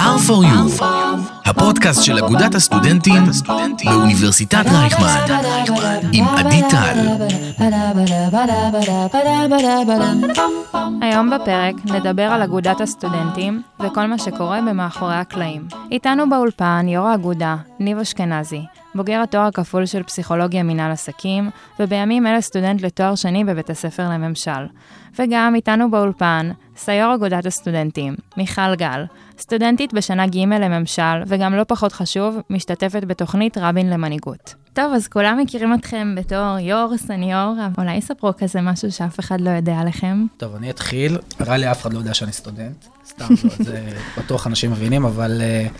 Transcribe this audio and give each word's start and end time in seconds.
R4U, 0.00 0.84
הפודקאסט 1.44 2.02
של 2.02 2.18
אגודת 2.18 2.54
הסטודנטים 2.54 3.22
באוניברסיטת 3.84 4.64
רייכמן, 4.66 5.26
עם 6.12 6.24
עדי 6.24 6.62
טל. 6.70 7.08
היום 11.00 11.30
בפרק 11.30 11.74
נדבר 11.84 12.22
על 12.22 12.42
אגודת 12.42 12.80
הסטודנטים 12.80 13.62
וכל 13.80 14.06
מה 14.06 14.18
שקורה 14.18 14.60
במאחורי 14.60 15.16
הקלעים. 15.16 15.68
איתנו 15.90 16.30
באולפן 16.30 16.86
יו"ר 16.88 17.06
האגודה, 17.06 17.56
ניב 17.80 17.98
אשכנזי, 17.98 18.62
בוגר 18.94 19.20
התואר 19.22 19.42
הכפול 19.42 19.86
של 19.86 20.02
פסיכולוגיה 20.02 20.62
מנהל 20.62 20.92
עסקים, 20.92 21.50
ובימים 21.80 22.26
אלה 22.26 22.40
סטודנט 22.40 22.82
לתואר 22.82 23.14
שני 23.14 23.44
בבית 23.44 23.70
הספר 23.70 24.08
לממשל. 24.10 24.66
וגם 25.18 25.54
איתנו 25.54 25.90
באולפן, 25.90 26.50
סיור 26.76 27.14
אגודת 27.14 27.46
הסטודנטים, 27.46 28.14
מיכל 28.36 28.74
גל, 28.74 29.04
סטודנטית 29.38 29.94
בשנה 29.94 30.26
ג' 30.26 30.38
לממשל, 30.38 31.22
וגם 31.26 31.54
לא 31.54 31.64
פחות 31.68 31.92
חשוב, 31.92 32.36
משתתפת 32.50 33.04
בתוכנית 33.04 33.58
רבין 33.58 33.90
למנהיגות. 33.90 34.54
טוב, 34.72 34.92
אז 34.94 35.08
כולם 35.08 35.38
מכירים 35.38 35.74
אתכם 35.74 36.14
בתור 36.16 36.58
יו"ר, 36.60 36.96
סניור, 36.96 37.54
אבל 37.66 37.84
אולי 37.84 37.96
יספרו 37.96 38.30
כזה 38.38 38.60
משהו 38.60 38.92
שאף 38.92 39.20
אחד 39.20 39.40
לא 39.40 39.50
יודע 39.50 39.78
עליכם. 39.78 40.26
טוב, 40.36 40.54
אני 40.54 40.70
אתחיל. 40.70 41.18
נראה 41.40 41.56
לי 41.56 41.70
אף 41.70 41.82
אחד 41.82 41.92
לא 41.92 41.98
יודע 41.98 42.14
שאני 42.14 42.32
סטודנט. 42.32 42.84
סתם, 43.06 43.24
לא, 43.44 43.64
זה 43.64 43.88
בטוח 44.18 44.46
אנשים 44.46 44.70
מבינים, 44.70 45.04
אבל 45.04 45.40
uh, 45.40 45.72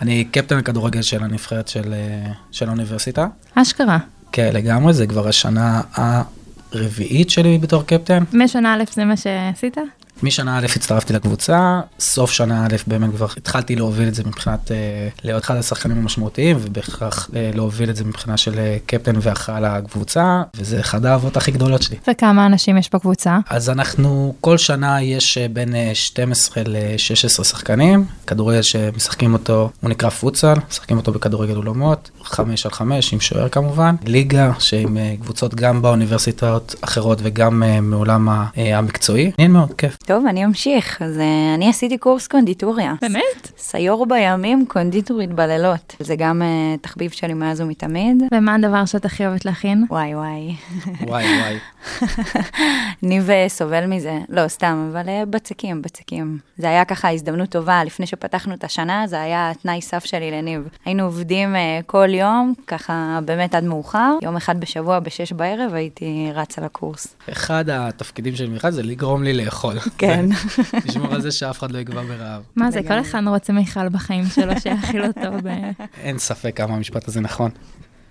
אני 0.00 0.24
קפטן 0.24 0.56
הכדורגל 0.56 1.02
של 1.02 1.22
הנבחרת 1.22 1.68
של, 1.68 1.82
uh, 1.82 2.28
של 2.52 2.68
האוניברסיטה. 2.68 3.26
אשכרה. 3.54 3.98
כן, 4.32 4.50
לגמרי, 4.52 4.92
זה 4.92 5.06
כבר 5.06 5.28
השנה 5.28 5.80
הרביעית 5.94 7.30
שלי 7.30 7.58
בתור 7.58 7.82
קפטן. 7.82 8.24
משנה 8.32 8.74
א' 8.74 8.82
זה 8.94 9.04
מה 9.04 9.16
שעשית? 9.16 9.76
משנה 10.22 10.58
א' 10.58 10.66
הצטרפתי 10.76 11.12
לקבוצה, 11.12 11.80
סוף 12.00 12.30
שנה 12.30 12.66
א' 12.66 12.76
באמת 12.86 13.10
כבר 13.14 13.26
התחלתי 13.36 13.76
להוביל 13.76 14.08
את 14.08 14.14
זה 14.14 14.22
מבחינת 14.26 14.72
אה, 14.72 15.08
להיות 15.24 15.44
אחד 15.44 15.56
השחקנים 15.56 15.98
המשמעותיים, 15.98 16.56
ובהכרח 16.60 17.30
אה, 17.36 17.50
להוביל 17.54 17.90
את 17.90 17.96
זה 17.96 18.04
מבחינה 18.04 18.36
של 18.36 18.58
אה, 18.58 18.76
קפטן 18.86 19.14
ואחראי 19.20 19.56
על 19.56 19.64
הקבוצה, 19.64 20.42
וזה 20.56 20.80
אחד 20.80 21.06
האהבות 21.06 21.36
הכי 21.36 21.50
גדולות 21.50 21.82
שלי. 21.82 21.96
וכמה 22.10 22.46
אנשים 22.46 22.78
יש 22.78 22.90
בקבוצה? 22.94 23.38
אז 23.50 23.70
אנחנו, 23.70 24.34
כל 24.40 24.58
שנה 24.58 25.02
יש 25.02 25.38
אה, 25.38 25.46
בין 25.48 25.74
אה, 25.74 25.90
12 25.94 26.62
ל-16 26.66 27.44
שחקנים, 27.44 28.04
כדורגל 28.26 28.62
שמשחקים 28.62 29.32
אותו, 29.32 29.70
הוא 29.80 29.90
נקרא 29.90 30.08
פוצל, 30.08 30.54
משחקים 30.70 30.96
אותו 30.96 31.12
בכדורגל 31.12 31.56
אולמות, 31.56 32.10
5 32.22 32.66
על 32.66 32.72
5 32.72 33.12
עם 33.12 33.20
שוער 33.20 33.48
כמובן, 33.48 33.94
ליגה 34.06 34.52
שעם 34.58 34.96
אה, 34.96 35.14
קבוצות 35.20 35.54
גם 35.54 35.82
באוניברסיטאות 35.82 36.74
אחרות 36.80 37.18
וגם 37.22 37.62
אה, 37.62 37.80
מעולם 37.80 38.28
אה, 38.28 38.78
המקצועי, 38.78 39.30
מעניין 39.38 39.52
מאוד, 39.52 39.72
כיף. 39.78 39.96
טוב, 40.12 40.26
אני 40.26 40.44
אמשיך. 40.44 41.02
אז 41.02 41.18
אה, 41.18 41.54
אני 41.54 41.68
עשיתי 41.68 41.98
קורס 41.98 42.26
קונדיטוריה. 42.26 42.94
באמת? 43.02 43.52
סיור 43.58 44.06
בימים, 44.06 44.66
קונדיטורית 44.66 45.32
בלילות. 45.32 45.96
זה 46.00 46.16
גם 46.16 46.42
אה, 46.42 46.76
תחביב 46.80 47.10
שלי 47.10 47.34
מאז 47.34 47.60
ומתמיד. 47.60 48.22
ומה 48.34 48.54
הדבר 48.54 48.84
שאת 48.84 49.04
הכי 49.04 49.26
אוהבת 49.26 49.44
להכין? 49.44 49.84
וואי 49.90 50.14
וואי. 50.14 50.54
וואי 51.00 51.24
וואי. 51.40 51.58
ניב 53.02 53.30
אה, 53.30 53.48
סובל 53.48 53.86
מזה. 53.86 54.18
לא, 54.28 54.48
סתם, 54.48 54.90
אבל 54.92 55.08
אה, 55.08 55.24
בצקים, 55.30 55.82
בצקים. 55.82 56.38
זה 56.58 56.68
היה 56.68 56.84
ככה 56.84 57.10
הזדמנות 57.10 57.48
טובה, 57.48 57.84
לפני 57.84 58.06
שפתחנו 58.06 58.54
את 58.54 58.64
השנה, 58.64 59.06
זה 59.06 59.22
היה 59.22 59.52
תנאי 59.62 59.80
סף 59.80 60.04
שלי 60.04 60.30
לניב. 60.30 60.68
היינו 60.84 61.02
עובדים 61.02 61.56
אה, 61.56 61.80
כל 61.86 62.08
יום, 62.14 62.54
ככה 62.66 63.18
באמת 63.24 63.54
עד 63.54 63.64
מאוחר. 63.64 64.16
יום 64.22 64.36
אחד 64.36 64.60
בשבוע, 64.60 64.98
בשש 64.98 65.32
בערב, 65.32 65.74
הייתי 65.74 66.30
רצה 66.34 66.62
לקורס. 66.62 67.06
אחד 67.32 67.64
התפקידים 67.70 68.36
של 68.36 68.50
מיכל 68.50 68.70
זה 68.70 68.82
לגרום 68.82 69.22
לי 69.22 69.32
לאכול. 69.32 69.76
כן. 69.98 70.26
לשמור 70.86 71.14
על 71.14 71.20
זה 71.20 71.30
שאף 71.30 71.58
אחד 71.58 71.70
לא 71.70 71.78
יגבה 71.78 72.02
ברעב. 72.02 72.42
מה 72.56 72.70
זה, 72.70 72.80
כל. 72.88 73.00
אחד 73.00 73.22
רוצה 73.26 73.52
מיכל 73.52 73.88
בחיים 73.88 74.26
שלו 74.26 74.60
שיאכיל 74.60 75.04
אותו 75.04 75.30
ב... 75.42 75.48
אין 76.04 76.18
ספק 76.18 76.56
כמה 76.56 76.74
המשפט 76.74 77.08
הזה 77.08 77.20
נכון. 77.20 77.50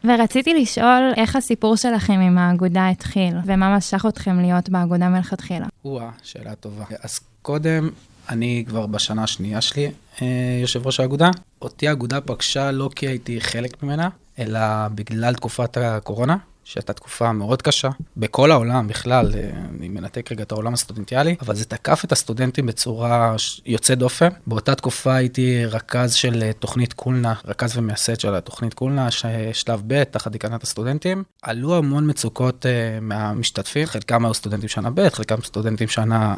ורציתי 0.03 0.53
לשאול 0.53 1.13
איך 1.17 1.35
הסיפור 1.35 1.75
שלכם 1.75 2.13
עם 2.13 2.37
האגודה 2.37 2.89
התחיל, 2.89 3.35
ומה 3.45 3.77
משך 3.77 4.05
אתכם 4.07 4.39
להיות 4.39 4.69
באגודה 4.69 5.09
מלכתחילה. 5.09 5.65
או-אה, 5.85 6.09
שאלה 6.23 6.55
טובה. 6.55 6.83
אז 7.03 7.19
קודם, 7.41 7.89
אני 8.29 8.63
כבר 8.67 8.85
בשנה 8.85 9.23
השנייה 9.23 9.61
שלי 9.61 9.91
אה, 10.21 10.27
יושב 10.61 10.85
ראש 10.85 10.99
האגודה. 10.99 11.29
אותי 11.61 11.87
האגודה 11.87 12.21
פגשה 12.21 12.71
לא 12.71 12.89
כי 12.95 13.07
הייתי 13.07 13.41
חלק 13.41 13.83
ממנה, 13.83 14.09
אלא 14.39 14.59
בגלל 14.95 15.33
תקופת 15.33 15.77
הקורונה, 15.77 16.37
שהייתה 16.63 16.93
תקופה 16.93 17.31
מאוד 17.31 17.61
קשה, 17.61 17.89
בכל 18.17 18.51
העולם 18.51 18.87
בכלל, 18.87 19.31
אה, 19.35 19.49
אני 19.79 19.89
מנתק 19.89 20.31
רגע 20.31 20.43
את 20.43 20.51
העולם 20.51 20.73
הסטודנטיאלי, 20.73 21.35
אבל 21.41 21.55
זה 21.55 21.65
תקף 21.65 22.01
את 22.05 22.11
הסטודנטים 22.11 22.65
בצורה 22.65 23.35
יוצאת 23.65 23.97
דופן. 23.97 24.29
באותה 24.47 24.75
תקופה 24.75 25.15
הייתי 25.15 25.65
רכז 25.65 26.13
של 26.13 26.43
אה, 26.43 26.53
תוכנית 26.53 26.93
קולנה, 26.93 27.33
רכז 27.45 27.77
ומייסד 27.77 28.19
של 28.19 28.35
התוכנית 28.35 28.73
קולנה, 28.73 29.11
ש- 29.11 29.25
שלב 29.53 29.83
ב', 29.87 30.03
תחת 30.03 30.31
דיקנת 30.31 30.63
הסטודנטים. 30.63 31.23
עלו 31.41 31.77
המון 31.77 32.09
מצוקות 32.09 32.65
אה, 32.65 32.99
מהמשתתפים, 33.01 33.85
חלקם 33.85 34.25
היו 34.25 34.33
סטודנטים 34.33 34.69
שנה 34.69 34.89
ב', 34.89 35.09
חלקם 35.09 35.41
סטודנטים 35.41 35.87
שנה 35.87 36.21
אה, 36.31 36.35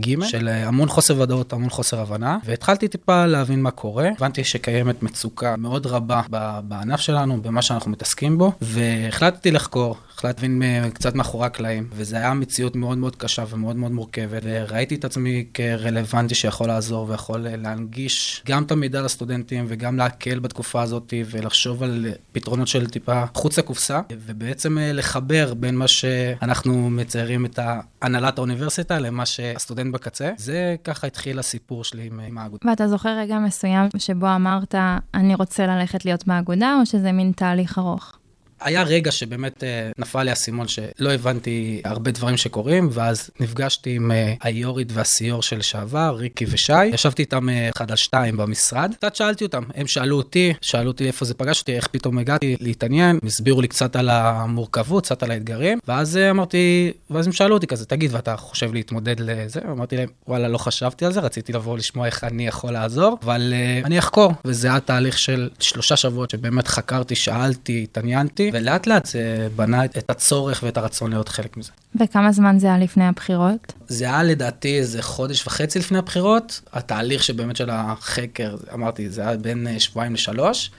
ג', 0.00 0.24
של 0.24 0.48
אה, 0.48 0.68
המון 0.68 0.88
חוסר 0.88 1.20
ודאות, 1.20 1.52
המון 1.52 1.70
חוסר 1.70 2.00
הבנה, 2.00 2.38
והתחלתי 2.44 2.88
טיפה 2.88 3.26
להבין 3.26 3.62
מה 3.62 3.70
קורה. 3.70 4.08
הבנתי 4.16 4.44
שקיימת 4.44 5.02
מצוקה 5.02 5.56
מאוד 5.56 5.86
רבה 5.86 6.22
בענף 6.64 7.00
שלנו, 7.00 7.42
במה 7.42 7.62
שאנחנו 7.62 7.90
מתעסקים 7.90 8.38
בו, 8.38 8.52
והחלטתי 8.62 9.50
לחקור, 9.50 9.96
החלטתי 10.18 10.44
להבין 10.44 10.62
אה, 10.62 10.90
קצת 10.90 11.14
מאחורי 11.14 11.46
הקלעים, 11.46 11.88
וזו 11.92 12.16
הייתה 12.16 12.34
מציאות 12.34 12.76
מאוד 12.76 12.98
מאוד 12.98 13.16
קשה 13.16 13.44
ומאוד 13.50 13.76
מאוד 13.76 13.92
מורכבת, 13.92 14.42
וראיתי 14.44 14.94
את 14.94 15.04
עצמי 15.04 15.44
כרלוונטי 15.54 16.34
שיכול 16.34 16.66
לעזור 16.66 17.08
ויכול 17.08 17.46
אה, 17.46 17.56
להנגיש 17.56 18.42
גם 18.46 18.62
את 18.62 18.72
המידע 18.72 19.02
לסטודנטים 19.02 19.64
וגם 19.68 19.96
להקל 19.96 20.38
בתקופה 20.38 20.82
הזאת, 20.82 21.14
ולחשוב 21.30 21.82
על 21.82 22.06
פתרונות 22.32 22.68
של 22.68 22.86
טיפה 22.86 23.24
חוץ 23.34 23.58
לקופסה, 23.58 24.00
ובעצם 24.10 24.78
אה, 24.78 24.92
לחבר 24.92 25.54
בין 25.54 25.76
מה 25.76 25.88
שאנחנו 25.88 26.90
מציירים 26.90 27.46
את 27.46 27.58
הנהלת 28.02 28.38
האוניברסיטה 28.38 28.98
למה 28.98 29.26
שהסטודנט 29.26 29.94
בקצה. 29.94 30.30
זה 30.36 30.76
ככה 30.84 31.06
התחיל 31.06 31.38
הסיפור 31.38 31.84
שלי 31.84 32.06
עם, 32.06 32.20
עם 32.20 32.38
האגודה. 32.38 32.70
ואתה 32.70 32.88
זוכר 32.88 33.18
רגע 33.18 33.38
מסוים 33.38 33.88
שבו 33.98 34.26
אמרת, 34.34 34.74
אני 35.14 35.34
רוצה 35.34 35.66
ללכת 35.66 36.04
להיות 36.04 36.26
באגודה, 36.26 36.76
או 36.80 36.86
שזה 36.86 37.12
מין 37.12 37.32
תהליך 37.36 37.78
ארוך? 37.78 38.18
היה 38.60 38.82
רגע 38.82 39.12
שבאמת 39.12 39.64
אה, 39.64 39.90
נפל 39.98 40.22
לי 40.22 40.30
האסימון 40.30 40.68
שלא 40.68 41.12
הבנתי 41.12 41.82
הרבה 41.84 42.10
דברים 42.10 42.36
שקורים, 42.36 42.88
ואז 42.92 43.30
נפגשתי 43.40 43.96
עם 43.96 44.12
אה, 44.12 44.34
היו"רית 44.42 44.88
והסיו"ר 44.92 45.42
של 45.42 45.58
לשעבר, 45.58 46.16
ריקי 46.18 46.44
ושי. 46.48 46.84
ישבתי 46.86 47.22
איתם 47.22 47.48
אה, 47.48 47.70
אחד 47.76 47.90
על 47.90 47.96
שתיים 47.96 48.36
במשרד. 48.36 48.94
קצת 48.94 49.16
שאלתי 49.16 49.44
אותם, 49.44 49.62
הם 49.74 49.86
שאלו 49.86 50.16
אותי, 50.16 50.52
שאלו 50.60 50.90
אותי 50.90 51.06
איפה 51.06 51.24
זה 51.24 51.34
פגש 51.34 51.60
אותי, 51.60 51.76
איך 51.76 51.86
פתאום 51.86 52.18
הגעתי 52.18 52.56
להתעניין, 52.60 53.18
הסבירו 53.24 53.60
לי 53.60 53.68
קצת 53.68 53.96
על 53.96 54.10
המורכבות, 54.10 55.04
קצת 55.04 55.22
על 55.22 55.30
האתגרים, 55.30 55.78
ואז 55.88 56.16
אמרתי, 56.16 56.92
ואז 57.10 57.26
הם 57.26 57.32
שאלו 57.32 57.54
אותי 57.54 57.66
כזה, 57.66 57.86
תגיד, 57.86 58.14
ואתה 58.14 58.36
חושב 58.36 58.74
להתמודד 58.74 59.20
לזה? 59.20 59.60
אמרתי 59.70 59.96
להם, 59.96 60.08
וואלה, 60.28 60.48
לא 60.48 60.58
חשבתי 60.58 61.04
על 61.04 61.12
זה, 61.12 61.20
רציתי 61.20 61.52
לבוא 61.52 61.78
לשמוע 61.78 62.06
איך 62.06 62.24
אני 62.24 62.46
יכול 62.46 62.70
לעזור, 62.70 63.18
אבל 63.22 63.54
אני 63.84 63.98
אחקור, 63.98 64.32
וזה 64.44 64.68
היה 64.68 64.80
תהליך 64.80 65.18
של 65.18 65.48
שלושה 65.60 65.96
שבועות 65.96 66.30
שבאמת 66.30 66.68
חקרתי, 66.68 67.14
שאלתי, 67.14 67.82
התעניינתי, 67.82 68.43
ולאט 68.52 68.86
לאט 68.86 69.06
זה 69.06 69.48
בנה 69.56 69.84
את 69.84 70.10
הצורך 70.10 70.62
ואת 70.62 70.76
הרצון 70.76 71.10
להיות 71.10 71.28
חלק 71.28 71.56
מזה. 71.56 71.70
וכמה 72.00 72.32
זמן 72.32 72.58
זה 72.58 72.66
היה 72.66 72.78
לפני 72.78 73.04
הבחירות? 73.04 73.72
זה 73.88 74.04
היה 74.04 74.22
לדעתי 74.22 74.78
איזה 74.78 75.02
חודש 75.02 75.46
וחצי 75.46 75.78
לפני 75.78 75.98
הבחירות, 75.98 76.60
התהליך 76.72 77.22
שבאמת 77.22 77.56
של 77.56 77.70
החקר, 77.70 78.56
אמרתי, 78.74 79.10
זה 79.10 79.20
היה 79.28 79.36
בין 79.36 79.66
אה, 79.66 79.80
שבועיים 79.80 80.14
לשלוש, 80.14 80.70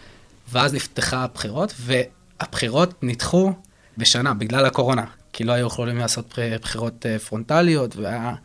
ואז 0.52 0.74
נפתחה 0.74 1.24
הבחירות, 1.24 1.74
והבחירות 1.80 3.04
נדחו 3.04 3.54
בשנה 3.98 4.34
בגלל 4.34 4.66
הקורונה, 4.66 5.06
כי 5.34 5.44
לא 5.44 5.52
היו 5.52 5.68
יכולים 5.68 5.98
לעשות 5.98 6.40
בח- 6.40 6.60
בחירות 6.62 7.06
אה, 7.06 7.20
פרונטליות, 7.20 7.96
והיה 7.96 8.36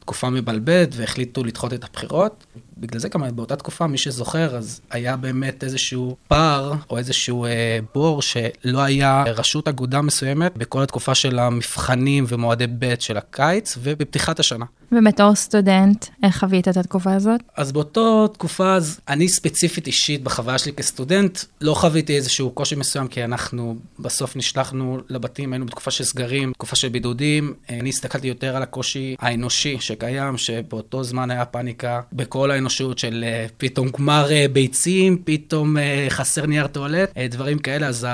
תקופה 0.00 0.30
מבלבלת, 0.30 0.88
והחליטו 0.92 1.44
לדחות 1.44 1.72
את 1.72 1.84
הבחירות. 1.84 2.44
בגלל 2.76 3.00
זה 3.00 3.08
גם 3.08 3.36
באותה 3.36 3.56
תקופה, 3.56 3.86
מי 3.86 3.98
שזוכר, 3.98 4.56
אז 4.56 4.80
היה 4.90 5.16
באמת 5.16 5.64
איזשהו 5.64 6.16
פער, 6.28 6.72
או 6.90 6.98
איזשהו 6.98 7.44
אה, 7.44 7.78
בור, 7.94 8.22
שלא 8.22 8.80
היה 8.80 9.24
רשות 9.26 9.68
אגודה 9.68 10.02
מסוימת 10.02 10.56
בכל 10.56 10.82
התקופה 10.82 11.14
של 11.14 11.38
המבחנים 11.38 12.24
ומועדי 12.28 12.66
ב' 12.78 12.94
של 13.00 13.16
הקיץ, 13.16 13.78
ובפתיחת 13.82 14.40
השנה. 14.40 14.64
ובתור 14.92 15.34
סטודנט, 15.34 16.06
איך 16.22 16.38
חווית 16.38 16.68
את 16.68 16.76
התקופה 16.76 17.14
הזאת? 17.14 17.40
אז 17.56 17.72
באותו 17.72 18.28
תקופה, 18.28 18.74
אז 18.74 19.00
אני 19.08 19.28
ספציפית 19.28 19.86
אישית 19.86 20.22
בחוויה 20.22 20.58
שלי 20.58 20.72
כסטודנט, 20.72 21.38
לא 21.60 21.74
חוויתי 21.74 22.16
איזשהו 22.16 22.50
קושי 22.50 22.74
מסוים, 22.74 23.08
כי 23.08 23.24
אנחנו 23.24 23.76
בסוף 23.98 24.36
נשלחנו 24.36 24.98
לבתים, 25.08 25.52
היינו 25.52 25.66
בתקופה 25.66 25.90
של 25.90 26.04
סגרים, 26.04 26.52
תקופה 26.52 26.76
של 26.76 26.88
בידודים. 26.88 27.54
אני 27.70 27.88
הסתכלתי 27.88 28.28
יותר 28.28 28.56
על 28.56 28.62
הקושי 28.62 29.16
האנושי. 29.18 29.76
שקיים, 29.80 30.38
שבאותו 30.38 31.04
זמן 31.04 31.30
היה 31.30 31.44
פאניקה 31.44 32.00
בכל 32.12 32.50
האנושות 32.66 32.98
של 32.98 33.24
אה, 33.26 33.46
פתאום 33.58 33.88
גמר 33.98 34.26
אה, 34.30 34.46
ביצים, 34.52 35.22
פתאום 35.24 35.78
אה, 35.78 36.06
חסר 36.08 36.46
נייר 36.46 36.66
טואלט, 36.66 37.18
דברים 37.18 37.58
כאלה, 37.58 37.86
אז. 37.88 38.06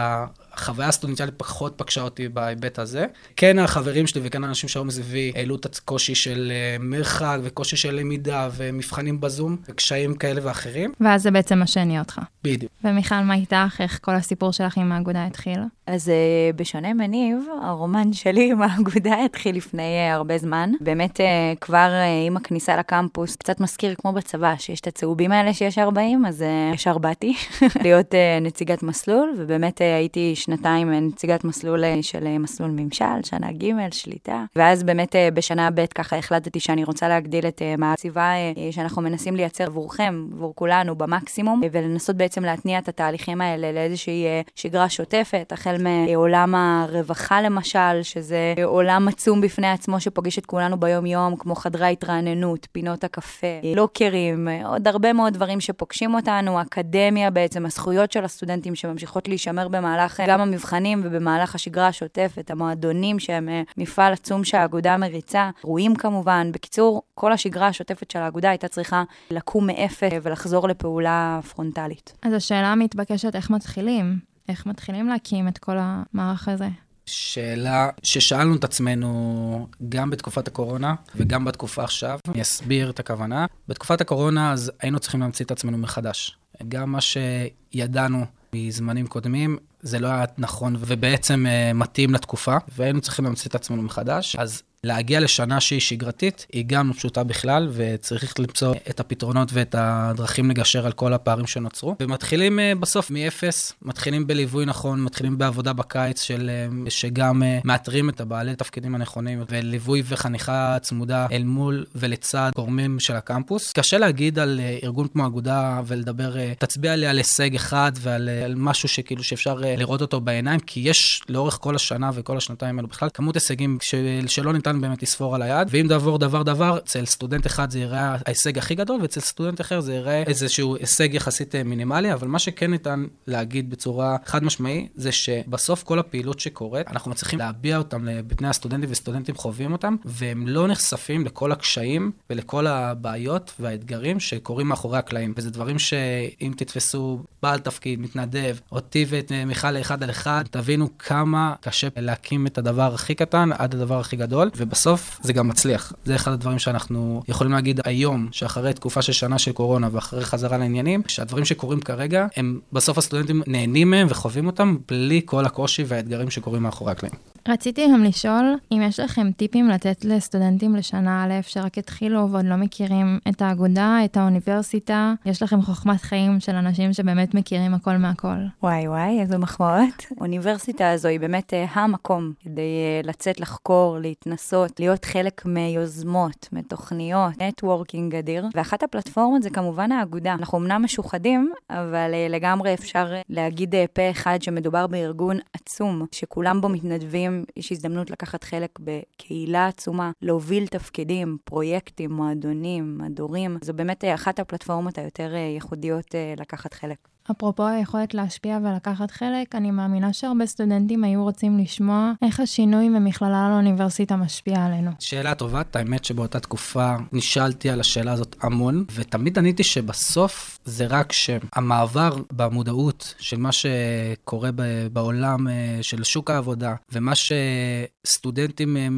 החוויה 0.54 0.88
הסטודנטיאלית 0.88 1.34
פחות 1.36 1.74
פגשה 1.76 2.02
אותי 2.02 2.28
בהיבט 2.28 2.78
הזה. 2.78 3.06
כן, 3.36 3.58
החברים 3.58 4.06
שלי 4.06 4.20
וכן 4.24 4.44
האנשים 4.44 4.68
שהיו 4.68 4.84
מסביבי 4.84 5.32
העלו 5.34 5.56
את 5.56 5.66
הקושי 5.66 6.14
של 6.14 6.52
אה, 6.54 6.76
מרחק 6.80 7.38
וקושי 7.42 7.76
של 7.76 7.94
למידה 7.94 8.48
ומבחנים 8.56 9.20
בזום 9.20 9.56
וקשיים 9.68 10.14
כאלה 10.14 10.40
ואחרים. 10.44 10.92
ואז 11.00 11.22
זה 11.22 11.30
בעצם 11.30 11.58
מה 11.58 11.66
שהניע 11.66 12.00
אותך. 12.00 12.20
בדיוק. 12.44 12.72
ומיכל, 12.84 13.20
מה 13.20 13.34
איתך? 13.34 13.80
איך 13.80 13.98
כל 14.02 14.14
הסיפור 14.14 14.52
שלך 14.52 14.76
עם 14.76 14.92
האגודה 14.92 15.26
התחיל? 15.26 15.58
אז 15.86 16.08
uh, 16.08 16.56
בשונה 16.56 16.94
מניב, 16.94 17.38
הרומן 17.62 18.12
שלי 18.12 18.50
עם 18.50 18.62
האגודה 18.62 19.24
התחיל 19.24 19.56
לפני 19.56 19.82
uh, 20.10 20.14
הרבה 20.14 20.38
זמן. 20.38 20.70
באמת, 20.80 21.20
כבר 21.60 21.90
עם 22.26 22.36
הכניסה 22.36 22.76
לקמפוס, 22.76 23.36
קצת 23.36 23.60
מזכיר 23.60 23.94
כמו 23.94 24.12
בצבא, 24.12 24.54
שיש 24.58 24.80
את 24.80 24.86
הצהובים 24.86 25.32
האלה 25.32 25.54
שיש 25.54 25.78
40, 25.78 26.26
אז 26.26 26.44
ישר 26.74 26.98
באתי 26.98 27.34
להיות 27.82 28.14
נציגת 28.40 28.82
מסלול, 28.82 29.34
ובאמת 29.38 29.80
הייתי 29.80 30.32
שנתיים 30.42 30.92
uh, 30.92 30.94
נציגת 30.94 31.44
מסלול 31.44 31.84
uh, 31.84 32.02
של 32.02 32.24
uh, 32.24 32.38
מסלול 32.38 32.70
ממשל, 32.70 33.22
שנה 33.22 33.52
ג', 33.52 33.90
שליטה. 33.90 34.44
ואז 34.56 34.82
באמת 34.82 35.16
בשנה 35.34 35.70
ב' 35.70 35.86
ככה 35.86 36.16
החלטתי 36.16 36.60
שאני 36.60 36.84
רוצה 36.84 37.08
להגדיל 37.08 37.46
את 37.46 37.62
מהסביבה 37.78 38.30
שאנחנו 38.70 39.02
מנסים 39.02 39.36
לייצר 39.36 39.64
עבורכם, 39.64 40.26
עבור 40.32 40.54
כולנו, 40.54 40.94
במקסימום, 40.94 41.60
ולנסות 41.72 42.16
בעצם 42.16 42.44
להתניע 42.44 42.78
את 42.78 42.88
התהליכים 42.88 43.40
האלה 43.40 43.72
לאיזושהי 43.72 44.24
שגרה 44.54 44.88
שוטפת, 44.88 45.52
החל 45.52 45.76
מעולם 45.78 46.54
הרווחה 46.54 47.42
למשל, 47.42 48.02
שזה 48.02 48.54
עולם 48.64 49.08
עצום 49.08 49.40
בפני 49.40 49.70
עצמו 49.70 50.00
שפוגש 50.00 50.38
את 50.38 50.46
כולנו 50.46 50.80
ביום-יום, 50.80 51.36
כמו 51.36 51.54
חדרי 51.54 51.84
ההתרעננות, 51.84 52.66
פינות 52.72 53.04
הקפה, 53.04 53.46
לוקרים, 53.76 54.48
עוד 54.64 54.88
הרבה 54.88 55.12
מאוד 55.12 55.34
דברים 55.34 55.60
שפוגשים 55.60 56.14
אותנו, 56.14 56.62
אקדמיה 56.62 57.30
בעצם, 57.30 57.66
הזכויות 57.66 58.12
של 58.12 58.24
הסטודנטים 58.24 58.74
שממשיכות 58.74 59.28
להישמר 59.28 59.68
במהלך 59.68 60.20
גם 60.32 60.40
המבחנים 60.40 61.00
ובמהלך 61.04 61.54
השגרה 61.54 61.88
השוטפת, 61.88 62.50
המועדונים 62.50 63.18
שהם 63.18 63.48
אה, 63.48 63.62
מפעל 63.76 64.12
עצום 64.12 64.44
שהאגודה 64.44 64.96
מריצה, 64.96 65.50
אירועים 65.64 65.96
כמובן. 65.96 66.52
בקיצור, 66.52 67.02
כל 67.14 67.32
השגרה 67.32 67.68
השוטפת 67.68 68.10
של 68.10 68.18
האגודה 68.18 68.50
הייתה 68.50 68.68
צריכה 68.68 69.02
לקום 69.30 69.66
מאפס 69.66 70.10
ולחזור 70.22 70.68
לפעולה 70.68 71.40
פרונטלית. 71.54 72.12
אז 72.22 72.32
השאלה 72.32 72.72
המתבקשת, 72.72 73.36
איך 73.36 73.50
מתחילים? 73.50 74.18
איך 74.48 74.66
מתחילים 74.66 75.08
להקים 75.08 75.48
את 75.48 75.58
כל 75.58 75.76
המערך 75.78 76.48
הזה? 76.48 76.68
שאלה 77.06 77.88
ששאלנו 78.02 78.56
את 78.56 78.64
עצמנו 78.64 79.68
גם 79.88 80.10
בתקופת 80.10 80.48
הקורונה 80.48 80.94
וגם 81.16 81.44
בתקופה 81.44 81.84
עכשיו. 81.84 82.18
אני 82.28 82.42
אסביר 82.42 82.90
את 82.90 83.00
הכוונה. 83.00 83.46
בתקופת 83.68 84.00
הקורונה 84.00 84.52
אז 84.52 84.72
היינו 84.80 84.98
צריכים 84.98 85.20
להמציא 85.20 85.44
את 85.44 85.50
עצמנו 85.50 85.78
מחדש. 85.78 86.38
גם 86.68 86.92
מה 86.92 86.98
שידענו 87.00 88.24
מזמנים 88.54 89.06
קודמים, 89.06 89.58
זה 89.80 89.98
לא 89.98 90.06
היה 90.06 90.24
נכון 90.38 90.76
ובעצם 90.78 91.46
uh, 91.46 91.74
מתאים 91.76 92.14
לתקופה, 92.14 92.56
והיינו 92.76 93.00
צריכים 93.00 93.24
להמציא 93.24 93.48
את 93.50 93.54
עצמנו 93.54 93.82
מחדש. 93.82 94.36
אז 94.36 94.62
להגיע 94.86 95.20
לשנה 95.20 95.60
שהיא 95.60 95.80
שגרתית, 95.80 96.46
היא 96.52 96.64
גם 96.66 96.88
לא 96.88 96.94
פשוטה 96.94 97.24
בכלל, 97.24 97.68
וצריך 97.72 98.40
למצוא 98.40 98.74
את 98.90 99.00
הפתרונות 99.00 99.48
ואת 99.52 99.74
הדרכים 99.78 100.50
לגשר 100.50 100.86
על 100.86 100.92
כל 100.92 101.12
הפערים 101.12 101.46
שנוצרו. 101.46 101.96
ומתחילים 102.00 102.58
uh, 102.58 102.78
בסוף 102.78 103.10
מאפס, 103.10 103.72
מתחילים 103.82 104.26
בליווי 104.26 104.64
נכון, 104.64 105.02
מתחילים 105.02 105.38
בעבודה 105.38 105.72
בקיץ, 105.72 106.22
של, 106.22 106.50
uh, 106.86 106.90
שגם 106.90 107.42
uh, 107.42 107.46
מאתרים 107.64 108.08
את 108.08 108.20
הבעלי 108.20 108.50
התפקידים 108.50 108.94
הנכונים, 108.94 109.44
וליווי 109.48 110.02
וחניכה 110.08 110.76
צמודה 110.80 111.26
אל 111.32 111.44
מול 111.44 111.84
ולצד 111.94 112.50
גורמים 112.56 113.00
של 113.00 113.16
הקמפוס. 113.16 113.72
קשה 113.72 113.98
להגיד 113.98 114.38
על 114.38 114.60
ארגון 114.82 115.08
כמו 115.08 115.26
אגודה 115.26 115.80
ולדבר, 115.86 116.54
תצביע 116.58 116.96
לי 116.96 117.06
על 117.06 117.18
הישג 117.18 117.54
אחד 117.54 117.92
ועל 118.00 118.28
uh, 118.28 118.52
משהו 118.56 118.88
שכאילו 118.88 119.22
שאפשר 119.22 119.54
לראות 119.54 120.00
אותו 120.00 120.20
בעיניים, 120.20 120.60
כי 120.60 120.80
יש 120.80 121.20
לאורך 121.28 121.58
כל 121.60 121.74
השנה 121.74 122.10
וכל 122.14 122.36
השנתיים 122.36 122.78
האלו 122.78 122.88
בכלל 122.88 123.08
כמות 123.14 123.34
הישגים 123.34 123.78
של, 123.82 124.24
שלא 124.26 124.52
ניתן 124.52 124.71
באמת 124.80 125.02
לספור 125.02 125.34
על 125.34 125.42
היד, 125.42 125.68
ואם 125.70 125.86
נעבור 125.88 126.18
דבר 126.18 126.42
דבר, 126.42 126.78
אצל 126.78 127.04
סטודנט 127.04 127.46
אחד 127.46 127.70
זה 127.70 127.80
יראה 127.80 128.16
ההישג 128.26 128.58
הכי 128.58 128.74
גדול, 128.74 128.98
ואצל 129.02 129.20
סטודנט 129.20 129.60
אחר 129.60 129.80
זה 129.80 129.94
יראה 129.94 130.22
איזשהו 130.26 130.76
הישג 130.76 131.14
יחסית 131.14 131.54
אה, 131.54 131.62
מינימלי, 131.62 132.12
אבל 132.12 132.28
מה 132.28 132.38
שכן 132.38 132.70
ניתן 132.70 133.06
להגיד 133.26 133.70
בצורה 133.70 134.16
חד 134.24 134.44
משמעי, 134.44 134.88
זה 134.94 135.12
שבסוף 135.12 135.82
כל 135.82 135.98
הפעילות 135.98 136.40
שקורית, 136.40 136.88
אנחנו 136.88 137.10
מצליחים 137.10 137.38
להביע 137.38 137.78
אותם 137.78 138.08
בפני 138.26 138.48
הסטודנטים 138.48 138.90
וסטודנטים 138.92 139.34
חווים 139.34 139.72
אותם, 139.72 139.96
והם 140.04 140.48
לא 140.48 140.68
נחשפים 140.68 141.24
לכל 141.24 141.52
הקשיים 141.52 142.12
ולכל 142.30 142.66
הבעיות 142.66 143.52
והאתגרים 143.60 144.20
שקורים 144.20 144.68
מאחורי 144.68 144.98
הקלעים. 144.98 145.34
וזה 145.36 145.50
דברים 145.50 145.78
שאם 145.78 146.52
תתפסו 146.56 147.22
בעל 147.42 147.58
תפקיד, 147.58 148.00
מתנדב, 148.00 148.56
אותי 148.72 149.06
ואת 149.08 149.32
אה, 149.32 149.44
מיכל 149.44 149.70
לאחד 149.70 150.02
על 150.02 150.10
אחד, 150.10 150.44
תבינו 150.50 150.98
כמה 150.98 151.54
קשה 151.60 151.88
להקים 151.96 152.46
את 152.46 152.58
הדבר 152.58 152.94
הכי 152.94 153.14
קטן 153.14 153.50
עד 153.58 153.74
הדבר 153.74 154.00
הכי 154.00 154.16
גדול, 154.16 154.50
ובסוף 154.62 155.20
זה 155.22 155.32
גם 155.32 155.48
מצליח. 155.48 155.92
זה 156.04 156.14
אחד 156.14 156.32
הדברים 156.32 156.58
שאנחנו 156.58 157.22
יכולים 157.28 157.52
להגיד 157.52 157.80
היום, 157.84 158.28
שאחרי 158.32 158.72
תקופה 158.72 159.02
של 159.02 159.12
שנה 159.12 159.38
של 159.38 159.52
קורונה 159.52 159.88
ואחרי 159.92 160.24
חזרה 160.24 160.58
לעניינים, 160.58 161.02
שהדברים 161.08 161.44
שקורים 161.44 161.80
כרגע, 161.80 162.26
הם 162.36 162.60
בסוף 162.72 162.98
הסטודנטים 162.98 163.42
נהנים 163.46 163.90
מהם 163.90 164.06
וחווים 164.10 164.46
אותם 164.46 164.76
בלי 164.88 165.20
כל 165.24 165.44
הקושי 165.44 165.84
והאתגרים 165.86 166.30
שקורים 166.30 166.62
מאחורי 166.62 166.92
הקלעים. 166.92 167.31
רציתי 167.48 167.88
גם 167.92 168.04
לשאול 168.04 168.56
אם 168.72 168.82
יש 168.82 169.00
לכם 169.00 169.32
טיפים 169.32 169.68
לתת 169.68 170.04
לסטודנטים 170.04 170.76
לשנה 170.76 171.24
א' 171.24 171.42
שרק 171.42 171.78
התחילו 171.78 172.30
ועוד 172.30 172.44
לא 172.44 172.56
מכירים 172.56 173.18
את 173.28 173.42
האגודה, 173.42 173.98
את 174.04 174.16
האוניברסיטה. 174.16 175.14
יש 175.26 175.42
לכם 175.42 175.62
חוכמת 175.62 176.00
חיים 176.00 176.40
של 176.40 176.54
אנשים 176.54 176.92
שבאמת 176.92 177.34
מכירים 177.34 177.74
הכל 177.74 177.96
מהכל. 177.96 178.36
וואי 178.62 178.88
וואי, 178.88 179.20
איזה 179.20 179.38
מחמאות. 179.38 180.06
האוניברסיטה 180.18 180.90
הזו 180.90 181.08
היא 181.08 181.20
באמת 181.20 181.52
uh, 181.52 181.78
המקום 181.78 182.32
כדי 182.44 182.60
uh, 183.02 183.06
לצאת 183.06 183.40
לחקור, 183.40 183.98
להתנסות, 183.98 184.80
להיות 184.80 185.04
חלק 185.04 185.46
מיוזמות, 185.46 186.48
מתוכניות, 186.52 187.42
נטוורקינג 187.42 188.14
אדיר. 188.14 188.46
ואחת 188.54 188.82
הפלטפורמות 188.82 189.42
זה 189.42 189.50
כמובן 189.50 189.92
האגודה. 189.92 190.32
אנחנו 190.32 190.58
אמנם 190.58 190.82
משוחדים, 190.84 191.52
אבל 191.70 192.10
uh, 192.12 192.32
לגמרי 192.32 192.74
אפשר 192.74 193.14
להגיד 193.28 193.74
uh, 193.74 193.78
פה 193.92 194.10
אחד 194.10 194.42
שמדובר 194.42 194.86
בארגון 194.86 195.38
עצום, 195.52 196.06
שכולם 196.12 196.60
בו 196.60 196.68
מתנדבים. 196.68 197.31
להם 197.32 197.44
יש 197.56 197.72
הזדמנות 197.72 198.10
לקחת 198.10 198.44
חלק 198.44 198.78
בקהילה 198.80 199.66
עצומה, 199.66 200.10
להוביל 200.22 200.66
תפקידים, 200.66 201.38
פרויקטים, 201.44 202.12
מועדונים, 202.12 202.98
מדורים. 202.98 203.58
זו 203.62 203.74
באמת 203.74 204.04
אחת 204.04 204.38
הפלטפורמות 204.38 204.98
היותר 204.98 205.34
ייחודיות 205.34 206.14
לקחת 206.36 206.74
חלק. 206.74 207.11
אפרופו 207.30 207.66
היכולת 207.66 208.14
להשפיע 208.14 208.58
ולקחת 208.64 209.10
חלק, 209.10 209.54
אני 209.54 209.70
מאמינה 209.70 210.12
שהרבה 210.12 210.46
סטודנטים 210.46 211.04
היו 211.04 211.22
רוצים 211.22 211.58
לשמוע 211.58 212.12
איך 212.22 212.40
השינוי 212.40 212.88
ממכללה 212.88 213.48
לאוניברסיטה 213.50 214.16
משפיע 214.16 214.64
עלינו. 214.64 214.90
שאלה 214.98 215.34
טובה, 215.34 215.62
האמת 215.74 216.04
שבאותה 216.04 216.40
תקופה 216.40 216.94
נשאלתי 217.12 217.70
על 217.70 217.80
השאלה 217.80 218.12
הזאת 218.12 218.36
המון, 218.42 218.84
ותמיד 218.94 219.38
עניתי 219.38 219.64
שבסוף 219.64 220.58
זה 220.64 220.86
רק 220.86 221.12
שהמעבר 221.12 222.16
במודעות 222.32 223.14
של 223.18 223.36
מה 223.36 223.50
שקורה 223.52 224.50
בעולם 224.92 225.48
אה, 225.48 225.78
של 225.82 226.04
שוק 226.04 226.30
העבודה, 226.30 226.74
ומה 226.92 227.12
שסטודנטים 227.14 228.76
אה, 228.76 228.88